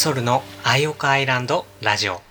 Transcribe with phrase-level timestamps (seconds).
[0.00, 2.22] ソルのアイオカアイランドラジオ。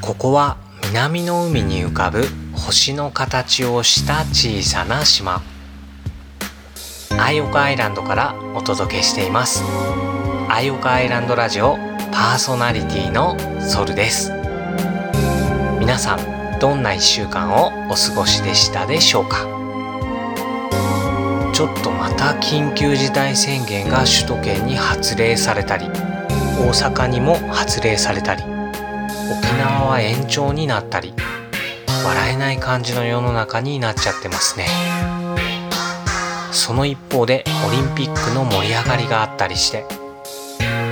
[0.00, 5.42] ここは南の海に浮かぶ星の形をした小さな島。
[7.18, 9.62] アイオカアイランドからお届けしています。
[10.48, 11.76] アイオカアイランドラジオ
[12.12, 14.32] パーソナリティのソルです。
[15.78, 19.57] 皆さんどんな1週間をお過ごしでしたでしょうか？
[21.58, 28.48] ちょっとまた緊急事態宣言が首都圏に発令されたり大阪にも発令されたり沖
[29.58, 31.12] 縄は延長になったり
[32.04, 34.68] 笑えない感じの世の中になっちゃってますね。
[36.52, 39.84] その一方でオリンピックの盛り上がりがあったりして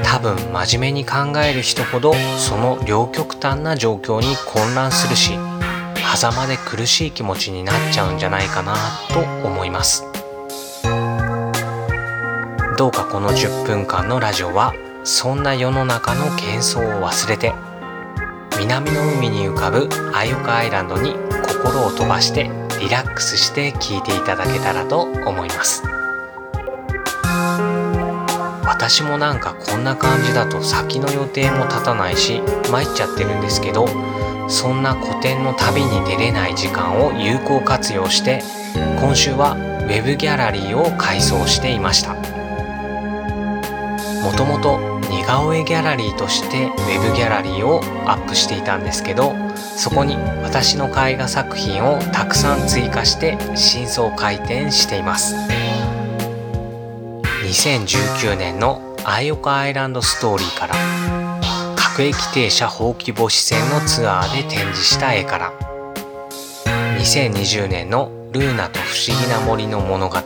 [0.02, 5.38] 多分真面目に考える人ほどその両極端な状況に混乱するし
[6.16, 8.74] 狭間で苦しい気持ちになっちゃうんじゃないかな
[9.12, 10.15] と思います。
[12.76, 17.54] どうかこの10分間のラジオはそんな世の中の喧騒を忘れて
[18.58, 21.14] 南の海に浮かぶアイオカアイランドに
[21.48, 25.82] 心を飛ばしてリラックスして聴いていただけたらと思います。
[28.66, 33.86] 私もなんかこんな感じだと先の予定も立たないし参っちゃってるんですけど
[34.48, 38.42] そんな古典の旅に出れない時間を有効活用して
[39.00, 42.35] 今週はウェブギャラリーを改装していました。
[44.26, 47.78] もともと似顔絵ギャラリーとしてウェブギャラリーを
[48.10, 49.32] アップしていたんですけど
[49.76, 55.36] そこに私の絵画作品をたくさん追加して真相回転しています。
[57.44, 60.74] 2019年のアイオカアイランドストーリーから
[61.76, 65.52] 各駅停車ほうき星線のツアーで展示した絵から
[66.98, 70.16] 2020年のルーナと不思議な森の物語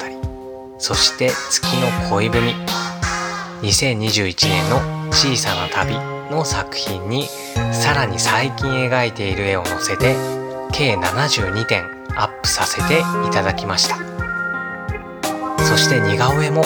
[0.79, 2.55] そして月の恋文
[3.63, 4.79] 2021年の
[5.13, 5.95] 小さな旅
[6.31, 7.27] の作品に
[7.73, 10.17] さらに最近描いている絵を載せて
[10.73, 11.85] 計72点
[12.17, 13.97] アップさせていただきました。
[15.65, 16.65] そして似顔絵も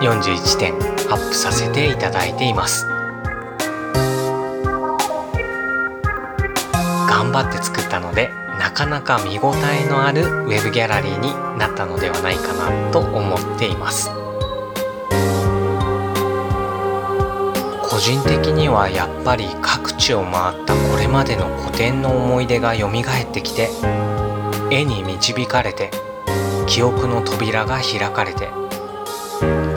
[0.00, 0.74] 41点
[1.10, 2.86] アップさせていただいています。
[7.08, 14.17] 頑張って作ったのでなかなか見応えのあるウェブギャラリーになったのではないかなと思っています。
[18.08, 22.92] 人的にはやっぱり各地を回ったこれまでの古典の思い出が蘇っ
[23.34, 23.68] てきて
[24.70, 25.90] 絵に導かれて
[26.66, 28.48] 記憶の扉が開かれて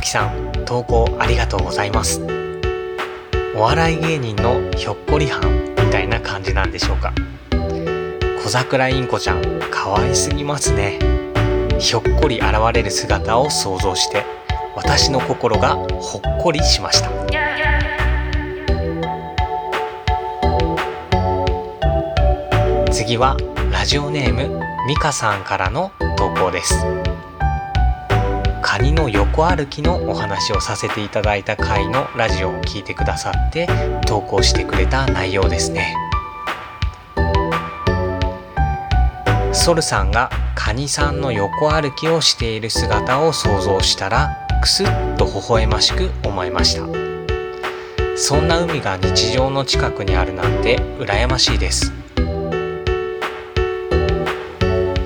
[0.00, 2.22] まきさん投稿ありがとうございます。
[3.54, 7.12] お笑い芸人のひょっこりはんみたいな感じなんでしょうか。
[8.42, 10.98] 小桜インコちゃん可愛すぎますね。
[11.78, 14.24] ひょっこり現れる姿を想像して
[14.74, 17.10] 私の心がほっこりしました。
[22.90, 23.36] 次は
[23.70, 26.86] ラジオネームミカさんからの投稿です。
[28.70, 33.66] カニの横歩きのお話をさせていただいた回のラジオを聞いてくださって
[34.06, 35.96] 投稿してくれた内容ですね。
[39.52, 46.86] ソルさんがカニさんの横歩きをしている姿を想像したらクスッと微笑ましく思いました。
[48.16, 51.92] そんな海が日常の近くにあるなんて羨ましいです。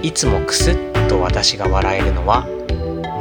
[0.03, 2.47] いつもクスッと私が笑えるのは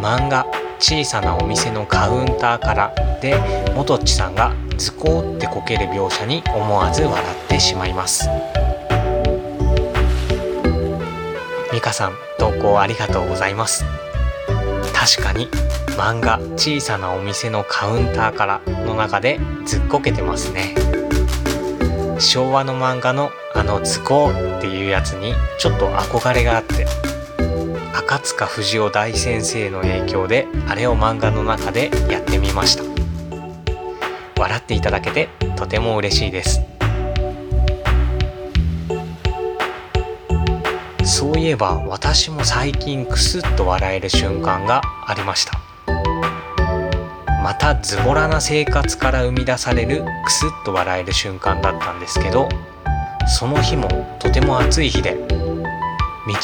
[0.04, 0.46] 漫画
[0.80, 3.38] 「小さなお店のカウンターから」で
[3.74, 8.30] もとっちさんがズコってこける描写に思わず笑ってしまいます。
[11.72, 13.86] ミカさん投稿ありがとうございます。
[14.94, 15.48] 確かに
[15.96, 20.76] 漫画「小さなお店のカウンターから」の中でずっこけてますね。
[22.20, 27.13] 昭和の漫画のあの図工っていうやつにちょっと憧れがあって。
[27.94, 32.84] 赤塚不二夫大先生の影響であれを漫画の中でやってみました。
[34.40, 36.62] 笑っていただけてとても嬉しいです。
[41.06, 45.62] そういえば私も最近クスッと笑える瞬間がありました。
[47.44, 52.48] またズボラな生活から生み出されるクスッと笑える瞬間だったんですけど
[53.28, 55.18] その日もとても暑い日で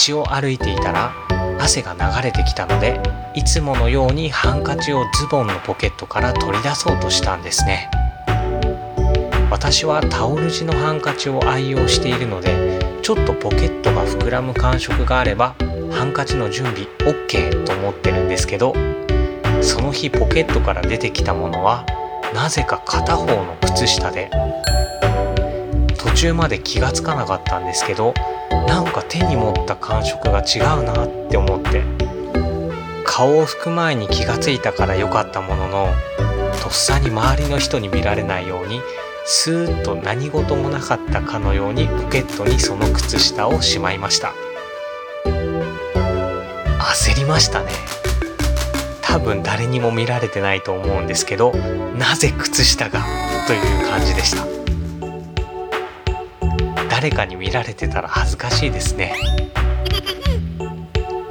[0.07, 1.13] 道を歩いていたら
[1.59, 2.99] 汗が流れてきたので
[3.33, 7.89] いつものようにハンカチをズボンのポケットから取り出そうとしたんですね。
[9.51, 15.55] 私はタオル地のハンカチを愛用しているのでちょっとポケットが膨らむ感触があれば
[15.91, 18.73] ハンカチの準備 OK と思ってるんですけど
[19.61, 21.85] その日ポケットから出てきたものは
[22.33, 24.29] なぜか片方の靴下で
[26.19, 28.13] 中まで気がつかなかったんですけど
[28.67, 31.81] なんか手に持った感触が違うなって思って。
[33.05, 35.87] 顔を拭く前に気がついたから良かったものの
[36.61, 38.81] とっさに周りの人に見られないように
[39.25, 44.33] スーッと何事もなかったかのようにポケットにその靴下をしまいました。
[46.81, 47.71] 焦りましたね。
[49.01, 51.53] 多分誰にも見られてないと思うんですけど
[51.97, 53.03] なぜ靴下が？
[53.47, 54.58] という感じでした。
[56.99, 59.15] 誰かに見られてたら恥ずかしいですね。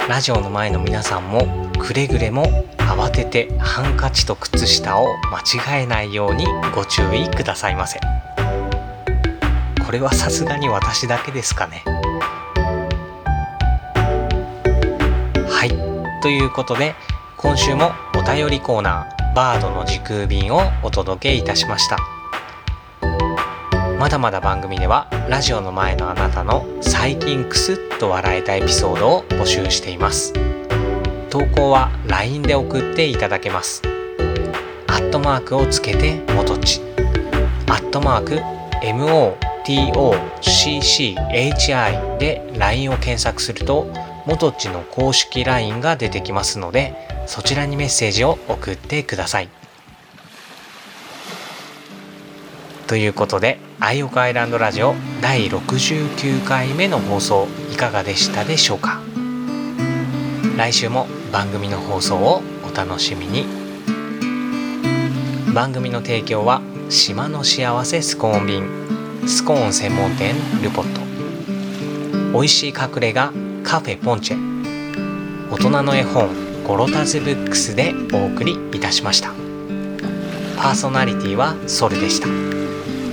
[0.09, 2.43] ラジオの前の皆さんもくれぐれも
[2.77, 7.99] 慌ててハンカチと靴下を間違えないようにご注意くださいませ。
[9.85, 11.83] これはさすがに私だけですかね。
[15.47, 16.21] はい。
[16.23, 16.95] ということで
[17.37, 22.18] 今週もお便りコーナーバードの時空便をお届けいたしました。
[23.99, 30.31] まだまだ番組ではラジオの前のあなたの最近クスッと笑えたエピソードを募集しています。
[31.29, 33.81] 投稿は LINE で送っていただけます。
[34.87, 36.79] アットマークをつけて元ち。
[37.67, 38.39] アットマーク
[39.67, 43.91] MOTOCCHI で LINE を検索すると
[44.25, 46.95] 元ちの公式 LINE が出てきますので
[47.27, 49.49] そちらにメッセージを送ってください。
[52.89, 58.99] ということで「アイオカアイランドラジオ」第69回目の放送いかがでしたでしょうか？
[60.57, 63.45] 来週も番組の放送をお楽しみに。
[65.53, 68.63] 番組の提供は島の幸せスコーン便
[69.27, 71.01] スコーン専門店ルポット。
[72.33, 73.31] 美味しい隠れ家
[73.63, 75.51] カフェポンチェ。
[75.51, 76.29] 大人の絵本
[76.67, 79.31] ゴロタズブックスでお送りいたしました。
[80.57, 82.27] パーソナリティはソルでした。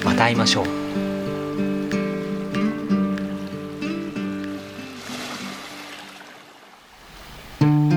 [0.06, 0.66] また会いましょう。
[7.58, 7.95] 大